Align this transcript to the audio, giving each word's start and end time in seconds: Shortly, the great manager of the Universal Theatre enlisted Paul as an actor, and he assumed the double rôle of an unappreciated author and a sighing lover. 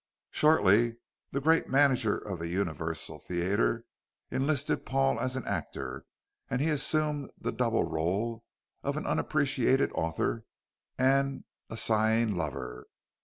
Shortly, 0.31 0.95
the 1.29 1.39
great 1.39 1.67
manager 1.69 2.17
of 2.17 2.39
the 2.39 2.47
Universal 2.47 3.19
Theatre 3.19 3.85
enlisted 4.31 4.83
Paul 4.83 5.19
as 5.19 5.35
an 5.35 5.45
actor, 5.45 6.05
and 6.49 6.59
he 6.59 6.69
assumed 6.71 7.29
the 7.37 7.51
double 7.51 7.85
rôle 7.87 8.41
of 8.81 8.97
an 8.97 9.05
unappreciated 9.05 9.91
author 9.93 10.43
and 10.97 11.43
a 11.69 11.77
sighing 11.77 12.35
lover. 12.35 12.87